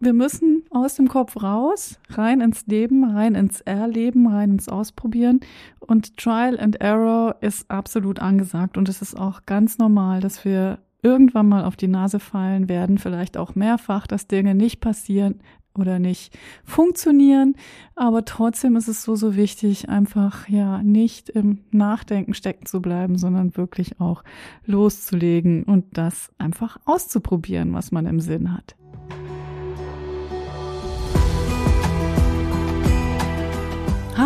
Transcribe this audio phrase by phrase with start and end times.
[0.00, 5.40] wir müssen aus dem Kopf raus, rein ins Leben, rein ins Erleben, rein ins Ausprobieren.
[5.78, 8.78] Und Trial and Error ist absolut angesagt.
[8.78, 12.98] Und es ist auch ganz normal, dass wir irgendwann mal auf die Nase fallen werden,
[12.98, 15.40] vielleicht auch mehrfach, dass Dinge nicht passieren
[15.74, 17.54] oder nicht funktionieren.
[17.94, 23.18] Aber trotzdem ist es so, so wichtig, einfach ja nicht im Nachdenken stecken zu bleiben,
[23.18, 24.24] sondern wirklich auch
[24.64, 28.76] loszulegen und das einfach auszuprobieren, was man im Sinn hat.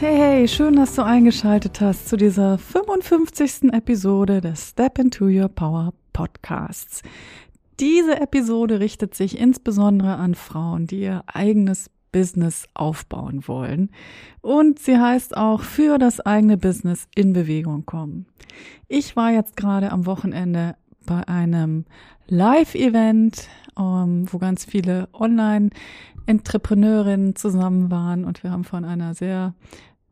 [0.00, 3.64] Hey, hey, schön, dass du eingeschaltet hast zu dieser 55.
[3.70, 7.02] Episode des Step into Your Power Podcasts.
[7.78, 13.90] Diese Episode richtet sich insbesondere an Frauen, die ihr eigenes Business aufbauen wollen.
[14.40, 18.24] Und sie heißt auch für das eigene Business in Bewegung kommen.
[18.88, 21.84] Ich war jetzt gerade am Wochenende bei einem
[22.26, 23.48] Live-Event,
[23.78, 29.52] ähm, wo ganz viele Online-Entrepreneurinnen zusammen waren und wir haben von einer sehr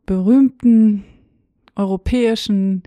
[0.08, 1.04] berühmten
[1.76, 2.82] europäischen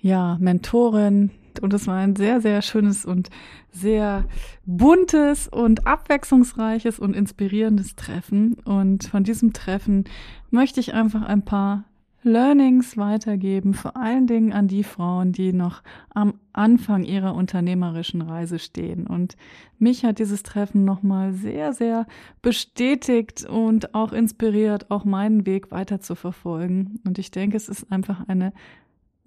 [0.00, 1.30] ja, Mentorin.
[1.62, 3.30] Und es war ein sehr, sehr schönes und
[3.70, 4.24] sehr
[4.66, 8.54] buntes und abwechslungsreiches und inspirierendes Treffen.
[8.64, 10.04] Und von diesem Treffen
[10.50, 11.84] möchte ich einfach ein paar
[12.22, 18.58] Learnings weitergeben, vor allen Dingen an die Frauen, die noch am Anfang ihrer unternehmerischen Reise
[18.58, 19.06] stehen.
[19.06, 19.36] Und
[19.78, 22.06] mich hat dieses Treffen nochmal sehr, sehr
[22.42, 27.00] bestätigt und auch inspiriert, auch meinen Weg weiter zu verfolgen.
[27.06, 28.52] Und ich denke, es ist einfach eine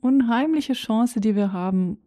[0.02, 1.97] unheimliche Chance, die wir haben,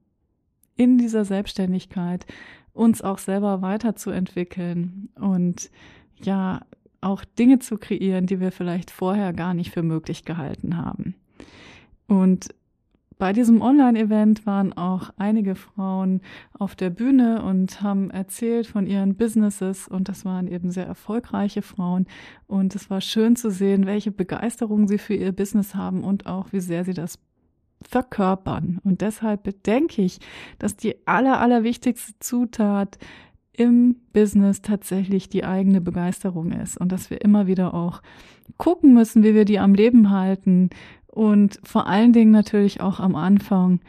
[0.77, 2.27] in dieser Selbstständigkeit
[2.73, 5.71] uns auch selber weiterzuentwickeln und
[6.21, 6.63] ja,
[7.05, 11.15] auch Dinge zu kreieren, die wir vielleicht vorher gar nicht für möglich gehalten haben.
[12.07, 12.49] Und
[13.17, 16.21] bei diesem Online-Event waren auch einige Frauen
[16.59, 21.63] auf der Bühne und haben erzählt von ihren Businesses und das waren eben sehr erfolgreiche
[21.63, 22.07] Frauen
[22.49, 26.53] und es war schön zu sehen, welche Begeisterung sie für ihr Business haben und auch
[26.53, 27.21] wie sehr sie das
[27.83, 28.81] verkörpern.
[28.83, 30.19] Und deshalb bedenke ich,
[30.59, 32.99] dass die aller, allerwichtigste Zutat
[33.57, 38.03] im Business tatsächlich die eigene Begeisterung ist und dass wir immer wieder auch
[38.59, 40.71] gucken müssen, wie wir die am Leben halten
[41.07, 43.81] und vor allen Dingen natürlich auch am Anfang,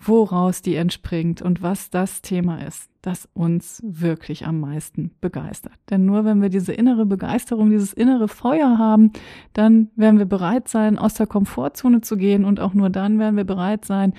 [0.00, 5.72] woraus die entspringt und was das Thema ist, das uns wirklich am meisten begeistert.
[5.90, 9.12] Denn nur wenn wir diese innere Begeisterung, dieses innere Feuer haben,
[9.54, 13.36] dann werden wir bereit sein, aus der Komfortzone zu gehen und auch nur dann werden
[13.36, 14.12] wir bereit sein,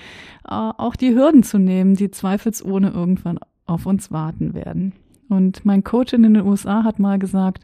[0.45, 3.39] äh, auch die Hürden zu nehmen, die zweifelsohne irgendwann
[3.69, 4.93] auf uns warten werden.
[5.29, 7.63] Und mein Coach in den USA hat mal gesagt,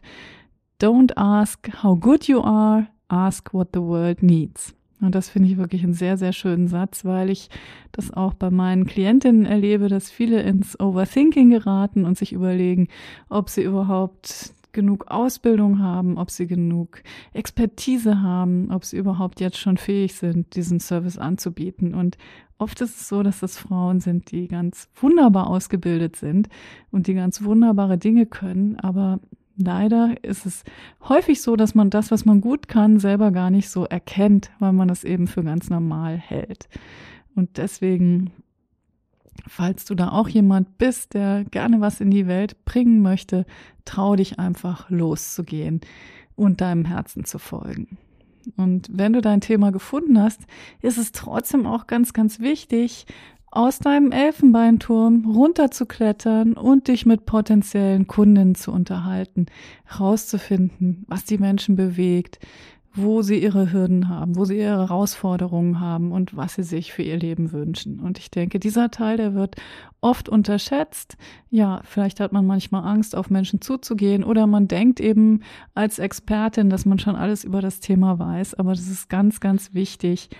[0.80, 4.74] don't ask how good you are, ask what the world needs.
[5.00, 7.50] Und das finde ich wirklich einen sehr, sehr schönen Satz, weil ich
[7.92, 12.88] das auch bei meinen Klientinnen erlebe, dass viele ins Overthinking geraten und sich überlegen,
[13.28, 19.58] ob sie überhaupt genug Ausbildung haben, ob sie genug Expertise haben, ob sie überhaupt jetzt
[19.58, 21.94] schon fähig sind, diesen Service anzubieten.
[21.94, 22.16] Und
[22.58, 26.48] oft ist es so, dass das Frauen sind, die ganz wunderbar ausgebildet sind
[26.92, 29.18] und die ganz wunderbare Dinge können, aber
[29.56, 30.62] leider ist es
[31.08, 34.72] häufig so, dass man das, was man gut kann, selber gar nicht so erkennt, weil
[34.72, 36.68] man das eben für ganz normal hält.
[37.34, 38.30] Und deswegen
[39.46, 43.46] Falls du da auch jemand bist, der gerne was in die Welt bringen möchte,
[43.84, 45.80] trau dich einfach loszugehen
[46.34, 47.98] und deinem Herzen zu folgen.
[48.56, 50.42] Und wenn du dein Thema gefunden hast,
[50.80, 53.06] ist es trotzdem auch ganz, ganz wichtig,
[53.50, 59.46] aus deinem Elfenbeinturm runterzuklettern und dich mit potenziellen Kunden zu unterhalten,
[59.84, 62.38] herauszufinden, was die Menschen bewegt,
[62.96, 67.02] wo sie ihre Hürden haben, wo sie ihre Herausforderungen haben und was sie sich für
[67.02, 68.00] ihr Leben wünschen.
[68.00, 69.56] Und ich denke, dieser Teil, der wird
[70.00, 71.16] oft unterschätzt.
[71.50, 75.40] Ja, vielleicht hat man manchmal Angst, auf Menschen zuzugehen oder man denkt eben
[75.74, 78.54] als Expertin, dass man schon alles über das Thema weiß.
[78.54, 80.30] Aber das ist ganz, ganz wichtig,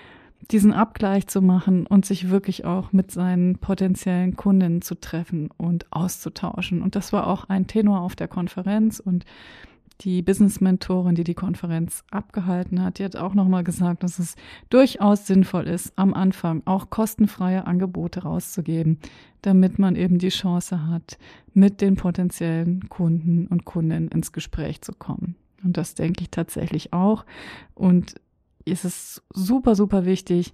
[0.50, 5.86] diesen Abgleich zu machen und sich wirklich auch mit seinen potenziellen Kunden zu treffen und
[5.90, 6.82] auszutauschen.
[6.82, 9.24] Und das war auch ein Tenor auf der Konferenz und
[10.02, 14.36] die Business-Mentorin, die die Konferenz abgehalten hat, die hat auch nochmal gesagt, dass es
[14.68, 18.98] durchaus sinnvoll ist, am Anfang auch kostenfreie Angebote rauszugeben,
[19.42, 21.18] damit man eben die Chance hat,
[21.54, 25.36] mit den potenziellen Kunden und Kundinnen ins Gespräch zu kommen.
[25.64, 27.24] Und das denke ich tatsächlich auch.
[27.74, 28.16] Und
[28.64, 30.52] ist es super, super wichtig,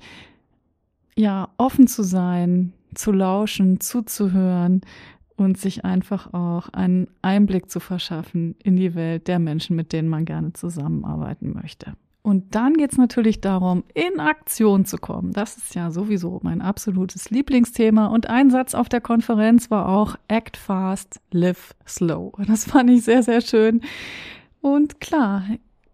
[1.17, 4.83] ja, offen zu sein, zu lauschen, zuzuhören
[5.37, 10.09] und sich einfach auch einen Einblick zu verschaffen in die Welt der Menschen, mit denen
[10.09, 11.95] man gerne zusammenarbeiten möchte.
[12.23, 15.33] Und dann geht es natürlich darum, in Aktion zu kommen.
[15.33, 18.07] Das ist ja sowieso mein absolutes Lieblingsthema.
[18.07, 22.33] Und ein Satz auf der Konferenz war auch Act fast, live slow.
[22.47, 23.81] Das fand ich sehr, sehr schön.
[24.61, 25.43] Und klar,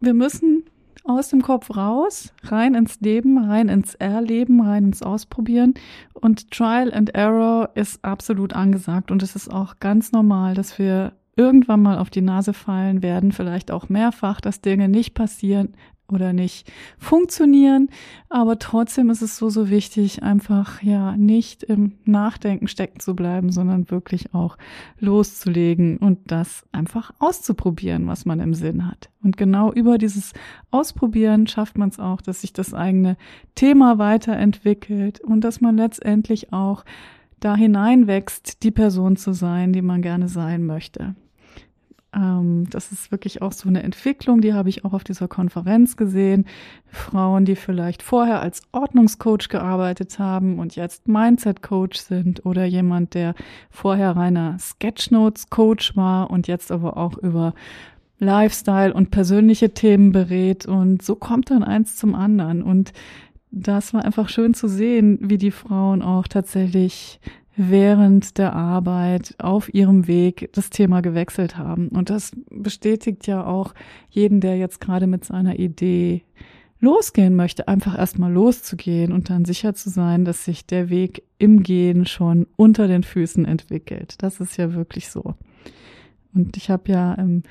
[0.00, 0.64] wir müssen
[1.08, 5.74] aus dem Kopf raus, rein ins Leben, rein ins Erleben, rein ins Ausprobieren.
[6.12, 9.10] Und Trial and Error ist absolut angesagt.
[9.10, 13.32] Und es ist auch ganz normal, dass wir irgendwann mal auf die Nase fallen werden,
[13.32, 15.74] vielleicht auch mehrfach, dass Dinge nicht passieren,
[16.12, 17.88] oder nicht funktionieren.
[18.28, 23.50] Aber trotzdem ist es so, so wichtig, einfach ja nicht im Nachdenken stecken zu bleiben,
[23.50, 24.56] sondern wirklich auch
[24.98, 29.10] loszulegen und das einfach auszuprobieren, was man im Sinn hat.
[29.22, 30.32] Und genau über dieses
[30.70, 33.16] Ausprobieren schafft man es auch, dass sich das eigene
[33.54, 36.84] Thema weiterentwickelt und dass man letztendlich auch
[37.40, 41.14] da hineinwächst, die Person zu sein, die man gerne sein möchte.
[42.14, 45.96] Ähm, das ist wirklich auch so eine Entwicklung, die habe ich auch auf dieser Konferenz
[45.96, 46.46] gesehen.
[46.86, 53.34] Frauen, die vielleicht vorher als Ordnungscoach gearbeitet haben und jetzt Mindset-Coach sind oder jemand, der
[53.70, 57.54] vorher reiner Sketchnotes-Coach war und jetzt aber auch über
[58.20, 62.92] Lifestyle und persönliche Themen berät und so kommt dann eins zum anderen und
[63.50, 67.20] das war einfach schön zu sehen, wie die Frauen auch tatsächlich
[67.58, 71.88] während der Arbeit auf ihrem Weg das Thema gewechselt haben.
[71.88, 73.74] Und das bestätigt ja auch
[74.08, 76.22] jeden, der jetzt gerade mit seiner Idee
[76.80, 81.64] losgehen möchte, einfach erstmal loszugehen und dann sicher zu sein, dass sich der Weg im
[81.64, 84.14] Gehen schon unter den Füßen entwickelt.
[84.22, 85.34] Das ist ja wirklich so.
[86.32, 87.42] Und ich habe ja ähm,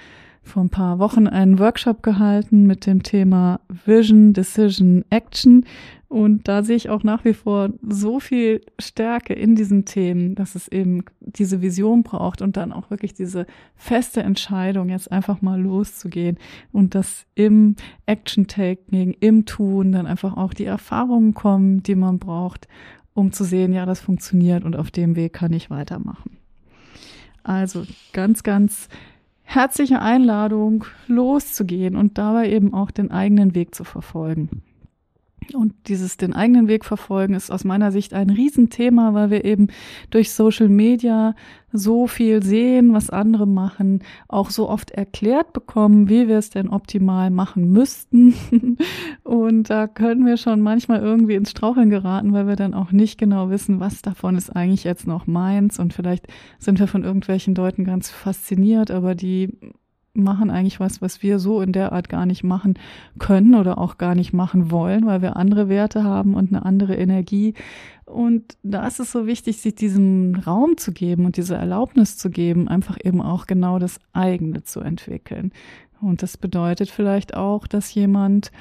[0.48, 5.66] vor ein paar Wochen einen Workshop gehalten mit dem Thema Vision, Decision, Action.
[6.10, 10.56] Und da sehe ich auch nach wie vor so viel Stärke in diesen Themen, dass
[10.56, 13.46] es eben diese Vision braucht und dann auch wirklich diese
[13.76, 16.38] feste Entscheidung, jetzt einfach mal loszugehen
[16.72, 22.70] und dass im Action-Taking, im Tun dann einfach auch die Erfahrungen kommen, die man braucht,
[23.14, 26.38] um zu sehen, ja, das funktioniert und auf dem Weg kann ich weitermachen.
[27.44, 27.84] Also
[28.14, 28.90] ganz, ganz
[29.48, 34.62] herzliche Einladung, loszugehen und dabei eben auch den eigenen Weg zu verfolgen.
[35.56, 39.68] Und dieses den eigenen Weg verfolgen ist aus meiner Sicht ein Riesenthema, weil wir eben
[40.10, 41.36] durch Social Media
[41.72, 46.70] so viel sehen, was andere machen, auch so oft erklärt bekommen, wie wir es denn
[46.70, 48.34] optimal machen müssten.
[49.24, 53.18] Und da können wir schon manchmal irgendwie ins Straucheln geraten, weil wir dann auch nicht
[53.18, 55.80] genau wissen, was davon ist eigentlich jetzt noch meins.
[55.80, 56.28] Und vielleicht
[56.58, 59.58] sind wir von irgendwelchen Leuten ganz fasziniert, aber die
[60.18, 62.78] machen eigentlich was, was wir so in der Art gar nicht machen
[63.20, 66.96] können oder auch gar nicht machen wollen, weil wir andere Werte haben und eine andere
[66.96, 67.54] Energie.
[68.06, 72.30] Und da ist es so wichtig, sich diesen Raum zu geben und diese Erlaubnis zu
[72.30, 75.52] geben, einfach eben auch genau das eigene zu entwickeln.
[76.02, 78.52] Und das bedeutet vielleicht auch, dass jemand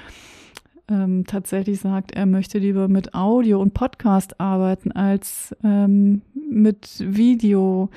[0.88, 7.90] ähm, tatsächlich sagt, er möchte lieber mit Audio und Podcast arbeiten als ähm, mit Video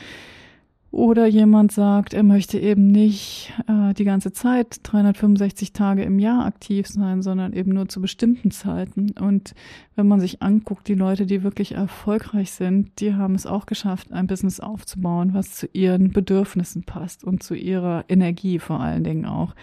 [0.92, 6.46] oder jemand sagt, er möchte eben nicht äh, die ganze Zeit 365 Tage im Jahr
[6.46, 9.12] aktiv sein, sondern eben nur zu bestimmten Zeiten.
[9.12, 9.54] Und
[9.96, 14.12] wenn man sich anguckt, die Leute, die wirklich erfolgreich sind, die haben es auch geschafft,
[14.12, 19.28] ein Business aufzubauen, was zu ihren Bedürfnissen passt und zu ihrer Energie vor allen Dingen
[19.28, 19.54] auch.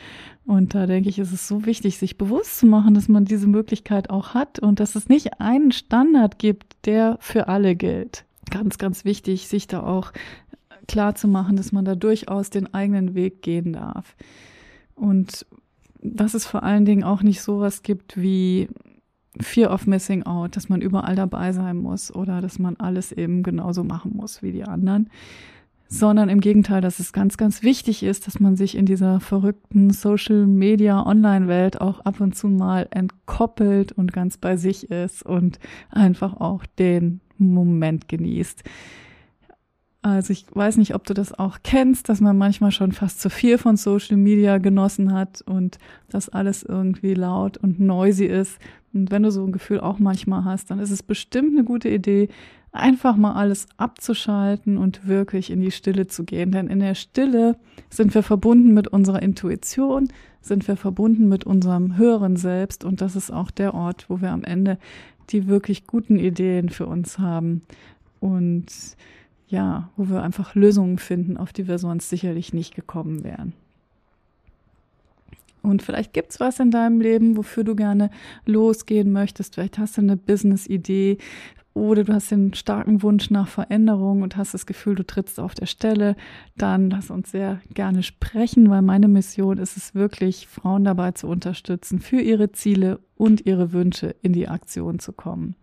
[0.45, 3.49] Und da denke ich, ist es so wichtig, sich bewusst zu machen, dass man diese
[3.49, 8.79] Möglichkeit auch hat und dass es nicht einen Standard gibt, der für alle gilt ganz,
[8.79, 10.13] ganz wichtig, sich da auch
[10.89, 14.17] klar zu machen, dass man da durchaus den eigenen Weg gehen darf.
[14.95, 15.47] Und
[16.01, 18.69] dass es vor allen Dingen auch nicht sowas gibt wie
[19.41, 23.43] Fear of Missing Out, dass man überall dabei sein muss oder dass man alles eben
[23.43, 25.11] genauso machen muss wie die anderen,
[25.89, 29.91] sondern im Gegenteil, dass es ganz, ganz wichtig ist, dass man sich in dieser verrückten
[29.91, 35.25] Social Media Online Welt auch ab und zu mal entkoppelt und ganz bei sich ist
[35.25, 35.59] und
[35.91, 38.65] einfach auch den Moment genießt.
[40.07, 43.29] Also ich weiß nicht, ob du das auch kennst, dass man manchmal schon fast zu
[43.29, 48.61] viel von Social Media genossen hat und das alles irgendwie laut und noisy ist.
[48.95, 51.89] Und wenn du so ein Gefühl auch manchmal hast, dann ist es bestimmt eine gute
[51.89, 52.29] Idee,
[52.71, 56.53] einfach mal alles abzuschalten und wirklich in die Stille zu gehen.
[56.53, 57.57] Denn in der Stille
[57.91, 60.07] sind wir verbunden mit unserer Intuition,
[60.41, 64.31] sind wir verbunden mit unserem höheren Selbst und das ist auch der Ort, wo wir
[64.31, 64.79] am Ende
[65.31, 67.63] die wirklich guten Ideen für uns haben.
[68.21, 68.67] Und
[69.49, 73.53] ja, wo wir einfach Lösungen finden, auf die wir sonst sicherlich nicht gekommen wären.
[75.63, 78.11] Und vielleicht gibt's was in deinem Leben, wofür du gerne
[78.45, 79.55] losgehen möchtest.
[79.55, 81.19] Vielleicht hast du eine Business-Idee
[81.75, 85.55] oder du hast den starken Wunsch nach Veränderung und hast das Gefühl, du trittst auf
[85.55, 86.17] der Stelle.
[86.57, 91.27] Dann lass uns sehr gerne sprechen, weil meine Mission ist es wirklich, Frauen dabei zu
[91.27, 95.55] unterstützen, für ihre Ziele und ihre Wünsche in die Aktion zu kommen.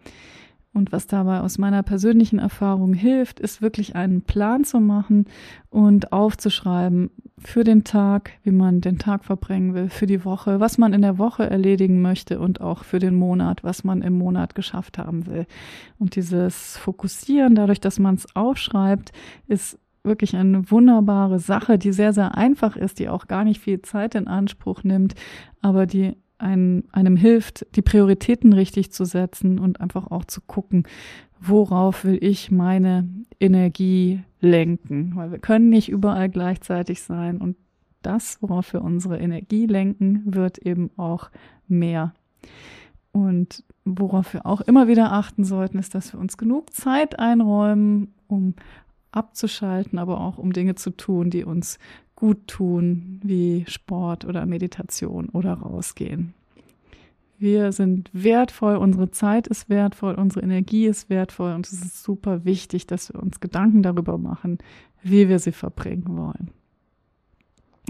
[0.74, 5.26] Und was dabei aus meiner persönlichen Erfahrung hilft, ist wirklich einen Plan zu machen
[5.70, 10.80] und aufzuschreiben für den Tag, wie man den Tag verbringen will, für die Woche, was
[10.80, 14.56] man in der Woche erledigen möchte und auch für den Monat, was man im Monat
[14.56, 15.46] geschafft haben will.
[16.00, 19.12] Und dieses Fokussieren, dadurch, dass man es aufschreibt,
[19.48, 23.82] ist wirklich eine wunderbare Sache, die sehr, sehr einfach ist, die auch gar nicht viel
[23.82, 25.16] Zeit in Anspruch nimmt,
[25.62, 30.84] aber die ein, einem hilft, die Prioritäten richtig zu setzen und einfach auch zu gucken,
[31.40, 33.08] worauf will ich meine
[33.40, 35.14] Energie lenken.
[35.16, 37.58] Weil wir können nicht überall gleichzeitig sein und
[38.02, 41.32] das, worauf wir unsere Energie lenken, wird eben auch
[41.68, 42.14] mehr.
[43.12, 48.14] Und worauf wir auch immer wieder achten sollten, ist, dass wir uns genug Zeit einräumen,
[48.28, 48.56] um
[49.12, 51.78] abzuschalten, aber auch um Dinge zu tun, die uns
[52.16, 56.34] gut tun, wie Sport oder Meditation oder rausgehen.
[57.38, 62.46] Wir sind wertvoll, unsere Zeit ist wertvoll, unsere Energie ist wertvoll und es ist super
[62.46, 64.60] wichtig, dass wir uns Gedanken darüber machen,
[65.02, 66.52] wie wir sie verbringen wollen.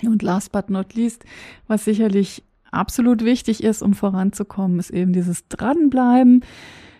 [0.01, 1.23] Und last but not least,
[1.67, 6.43] was sicherlich absolut wichtig ist, um voranzukommen, ist eben dieses Dranbleiben,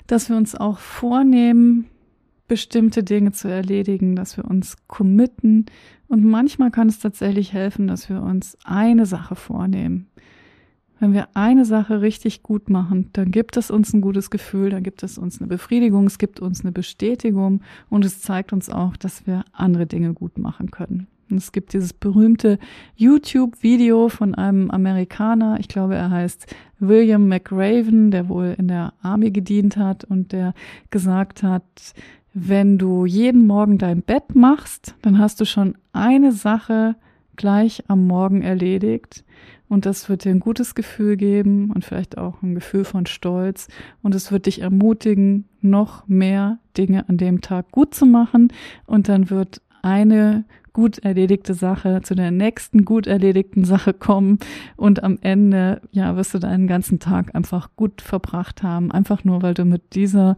[0.08, 1.88] dass wir uns auch vornehmen,
[2.47, 5.65] bestimmte Dinge zu erledigen, dass wir uns committen.
[6.07, 10.07] Und manchmal kann es tatsächlich helfen, dass wir uns eine Sache vornehmen.
[11.00, 14.83] Wenn wir eine Sache richtig gut machen, dann gibt es uns ein gutes Gefühl, dann
[14.83, 18.95] gibt es uns eine Befriedigung, es gibt uns eine Bestätigung und es zeigt uns auch,
[18.95, 21.07] dass wir andere Dinge gut machen können.
[21.30, 22.60] Es gibt dieses berühmte
[22.96, 29.32] YouTube-Video von einem Amerikaner, ich glaube, er heißt William McRaven, der wohl in der Army
[29.32, 30.53] gedient hat und der
[30.89, 31.63] gesagt hat,
[32.34, 36.96] wenn du jeden Morgen dein Bett machst, dann hast du schon eine Sache
[37.36, 39.24] gleich am Morgen erledigt.
[39.70, 43.68] Und das wird dir ein gutes Gefühl geben und vielleicht auch ein Gefühl von Stolz.
[44.01, 48.51] Und es wird dich ermutigen, noch mehr Dinge an dem Tag gut zu machen.
[48.86, 54.39] Und dann wird eine gut erledigte Sache zu der nächsten gut erledigten Sache kommen
[54.75, 59.42] und am Ende, ja, wirst du deinen ganzen Tag einfach gut verbracht haben, einfach nur,
[59.42, 60.36] weil du mit dieser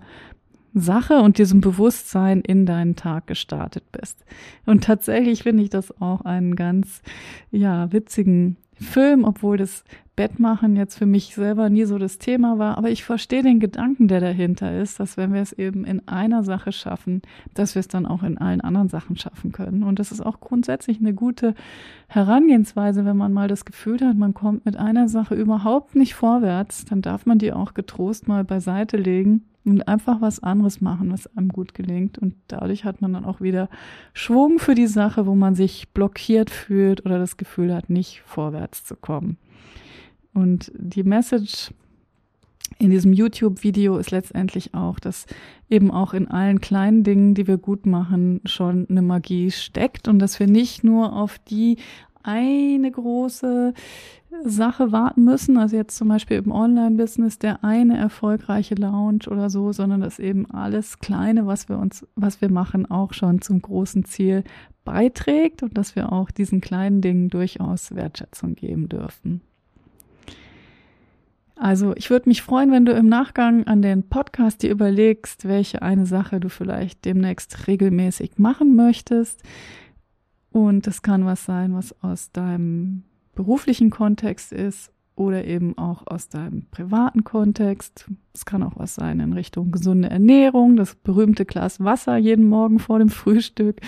[0.74, 4.26] Sache und diesem Bewusstsein in deinen Tag gestartet bist.
[4.66, 7.02] Und tatsächlich finde ich das auch einen ganz,
[7.50, 9.84] ja, witzigen Film, obwohl das
[10.16, 12.78] Bettmachen jetzt für mich selber nie so das Thema war.
[12.78, 16.44] Aber ich verstehe den Gedanken, der dahinter ist, dass wenn wir es eben in einer
[16.44, 17.22] Sache schaffen,
[17.54, 19.84] dass wir es dann auch in allen anderen Sachen schaffen können.
[19.84, 21.54] Und das ist auch grundsätzlich eine gute
[22.08, 26.86] Herangehensweise, wenn man mal das Gefühl hat, man kommt mit einer Sache überhaupt nicht vorwärts,
[26.86, 31.28] dann darf man die auch getrost mal beiseite legen und einfach was anderes machen, was
[31.36, 32.18] einem gut gelingt.
[32.18, 33.70] Und dadurch hat man dann auch wieder
[34.14, 38.84] Schwung für die Sache, wo man sich blockiert fühlt oder das Gefühl hat, nicht vorwärts
[38.84, 39.38] zu kommen.
[40.34, 41.72] Und die Message
[42.78, 45.26] in diesem YouTube-Video ist letztendlich auch, dass
[45.70, 50.20] eben auch in allen kleinen Dingen, die wir gut machen, schon eine Magie steckt und
[50.20, 51.78] dass wir nicht nur auf die
[52.26, 53.74] eine große
[54.44, 59.72] Sache warten müssen, also jetzt zum Beispiel im Online-Business der eine erfolgreiche Lounge oder so,
[59.72, 64.06] sondern dass eben alles Kleine, was wir uns, was wir machen, auch schon zum großen
[64.06, 64.44] Ziel
[64.84, 69.42] beiträgt und dass wir auch diesen kleinen Dingen durchaus Wertschätzung geben dürfen.
[71.58, 75.82] Also ich würde mich freuen, wenn du im Nachgang an den Podcast dir überlegst, welche
[75.82, 79.42] eine Sache du vielleicht demnächst regelmäßig machen möchtest.
[80.56, 83.04] Und das kann was sein, was aus deinem
[83.36, 88.10] beruflichen Kontext ist oder eben auch aus deinem privaten Kontext.
[88.34, 92.80] Es kann auch was sein in Richtung gesunde Ernährung, das berühmte Glas Wasser jeden Morgen
[92.80, 93.82] vor dem Frühstück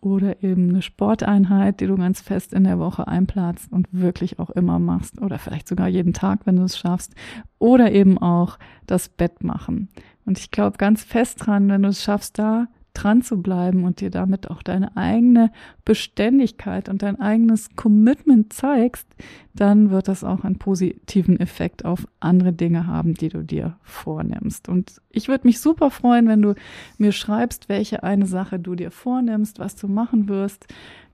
[0.00, 4.48] oder eben eine Sporteinheit, die du ganz fest in der Woche einplanst und wirklich auch
[4.48, 7.14] immer machst oder vielleicht sogar jeden Tag, wenn du es schaffst
[7.58, 9.90] oder eben auch das Bett machen.
[10.24, 14.00] Und ich glaube ganz fest dran, wenn du es schaffst, da dran zu bleiben und
[14.00, 15.50] dir damit auch deine eigene
[15.84, 19.06] Beständigkeit und dein eigenes Commitment zeigst,
[19.54, 24.68] dann wird das auch einen positiven Effekt auf andere Dinge haben, die du dir vornimmst.
[24.68, 26.54] Und ich würde mich super freuen, wenn du
[26.98, 30.66] mir schreibst, welche eine Sache du dir vornimmst, was du machen wirst.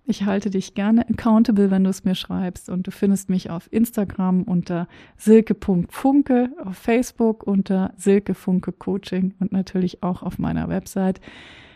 [0.05, 2.69] Ich halte dich gerne accountable, wenn du es mir schreibst.
[2.69, 10.03] Und du findest mich auf Instagram unter silke.funke, auf Facebook unter silkefunke Coaching und natürlich
[10.03, 11.21] auch auf meiner Website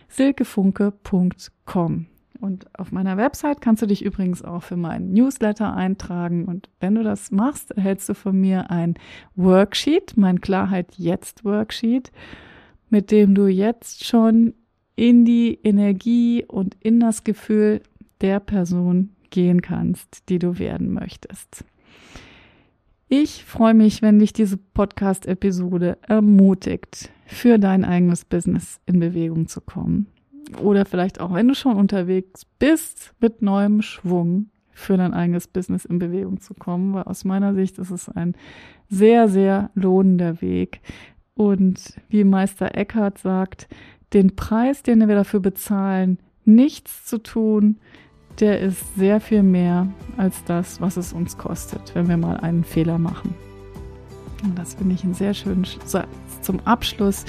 [0.09, 2.07] silkefunke.com.
[2.39, 6.45] Und auf meiner Website kannst du dich übrigens auch für meinen Newsletter eintragen.
[6.45, 8.95] Und wenn du das machst, erhältst du von mir ein
[9.35, 12.11] Worksheet, mein Klarheit jetzt Worksheet,
[12.89, 14.53] mit dem du jetzt schon
[14.95, 17.81] in die Energie und in das Gefühl
[18.21, 21.65] der Person gehen kannst, die du werden möchtest.
[23.09, 29.61] Ich freue mich, wenn dich diese Podcast-Episode ermutigt, für dein eigenes Business in Bewegung zu
[29.61, 30.07] kommen.
[30.61, 35.85] Oder vielleicht auch, wenn du schon unterwegs bist, mit neuem Schwung für dein eigenes Business
[35.85, 38.35] in Bewegung zu kommen, weil aus meiner Sicht ist es ein
[38.89, 40.81] sehr, sehr lohnender Weg.
[41.33, 43.69] Und wie Meister Eckhart sagt,
[44.11, 47.77] den Preis, den wir dafür bezahlen, nichts zu tun,
[48.39, 52.63] der ist sehr viel mehr als das, was es uns kostet, wenn wir mal einen
[52.63, 53.35] Fehler machen.
[54.43, 56.07] Und das finde ich einen sehr schönen Satz
[56.41, 57.25] zum Abschluss.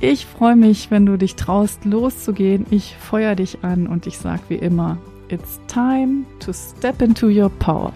[0.00, 2.66] Ich freue mich, wenn du dich traust, loszugehen.
[2.70, 7.50] Ich feuer dich an und ich sage wie immer, it's time to step into your
[7.58, 7.92] power.